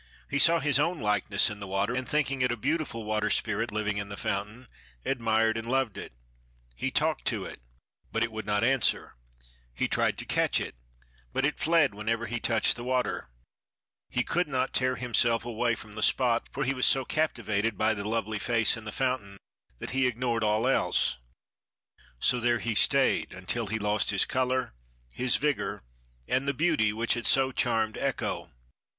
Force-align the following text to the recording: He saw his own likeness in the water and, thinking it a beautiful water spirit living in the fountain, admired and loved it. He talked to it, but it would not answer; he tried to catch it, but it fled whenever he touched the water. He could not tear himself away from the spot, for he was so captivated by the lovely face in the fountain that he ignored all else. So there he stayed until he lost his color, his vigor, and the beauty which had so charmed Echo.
He 0.27 0.39
saw 0.39 0.59
his 0.59 0.79
own 0.79 0.99
likeness 0.99 1.51
in 1.51 1.59
the 1.59 1.67
water 1.67 1.93
and, 1.93 2.09
thinking 2.09 2.41
it 2.41 2.51
a 2.51 2.57
beautiful 2.57 3.03
water 3.03 3.29
spirit 3.29 3.71
living 3.71 3.97
in 3.99 4.09
the 4.09 4.17
fountain, 4.17 4.67
admired 5.05 5.57
and 5.59 5.67
loved 5.67 5.95
it. 5.95 6.11
He 6.75 6.89
talked 6.89 7.23
to 7.25 7.45
it, 7.45 7.61
but 8.11 8.23
it 8.23 8.31
would 8.31 8.47
not 8.47 8.63
answer; 8.63 9.15
he 9.75 9.87
tried 9.87 10.17
to 10.17 10.25
catch 10.25 10.59
it, 10.59 10.73
but 11.33 11.45
it 11.45 11.59
fled 11.59 11.93
whenever 11.93 12.25
he 12.25 12.39
touched 12.39 12.77
the 12.77 12.83
water. 12.83 13.29
He 14.09 14.23
could 14.23 14.47
not 14.47 14.73
tear 14.73 14.95
himself 14.95 15.45
away 15.45 15.75
from 15.75 15.93
the 15.93 16.01
spot, 16.01 16.49
for 16.51 16.63
he 16.63 16.73
was 16.73 16.87
so 16.87 17.05
captivated 17.05 17.77
by 17.77 17.93
the 17.93 18.03
lovely 18.03 18.39
face 18.39 18.75
in 18.75 18.85
the 18.85 18.91
fountain 18.91 19.37
that 19.77 19.91
he 19.91 20.07
ignored 20.07 20.43
all 20.43 20.65
else. 20.67 21.17
So 22.19 22.39
there 22.39 22.57
he 22.57 22.73
stayed 22.73 23.33
until 23.33 23.67
he 23.67 23.77
lost 23.77 24.09
his 24.09 24.25
color, 24.25 24.73
his 25.11 25.35
vigor, 25.35 25.83
and 26.27 26.47
the 26.47 26.55
beauty 26.55 26.91
which 26.91 27.13
had 27.13 27.27
so 27.27 27.51
charmed 27.51 27.99
Echo. 27.99 28.49